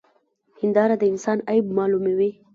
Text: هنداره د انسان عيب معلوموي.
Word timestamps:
هنداره 0.59 0.95
د 1.01 1.03
انسان 1.11 1.37
عيب 1.49 1.65
معلوموي. 1.77 2.31